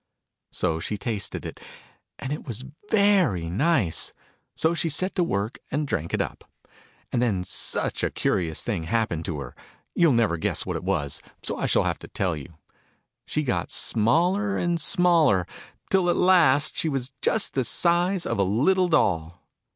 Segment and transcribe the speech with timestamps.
[0.51, 1.59] So she tasted it:
[2.17, 4.13] and it was very nice:
[4.55, 6.43] so she set to work, and drank it up.
[7.11, 9.55] And then such a curious thing happened to her!
[9.93, 12.57] You'll never guess what it was: so I shall have to tell you.
[13.27, 15.45] She got smaller, and smaller,
[15.91, 19.43] till at last she was just the size of a little doll